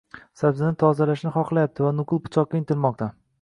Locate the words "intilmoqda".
2.63-3.13